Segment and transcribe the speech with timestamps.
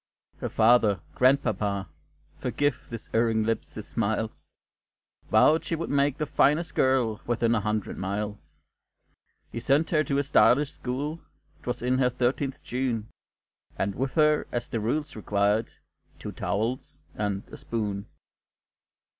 [0.37, 1.87] Her father grandpapa!
[2.39, 4.51] forgive This erring lip its smiles
[5.29, 8.65] Vowed she would make the finest girl Within a hundred miles.
[9.51, 11.19] He sent her to a stylish school;
[11.61, 13.09] 'Twas in her thirteenth June;
[13.77, 15.69] And with her, as the rules required,
[16.17, 18.07] "Two towels and a spoon."